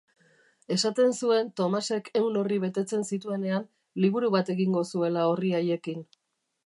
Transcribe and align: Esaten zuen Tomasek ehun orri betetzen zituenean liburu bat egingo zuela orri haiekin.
Esaten 0.75 1.11
zuen 1.25 1.51
Tomasek 1.61 2.09
ehun 2.21 2.39
orri 2.43 2.57
betetzen 2.63 3.05
zituenean 3.17 3.67
liburu 4.07 4.33
bat 4.37 4.51
egingo 4.55 4.85
zuela 4.93 5.29
orri 5.35 5.53
haiekin. 5.61 6.03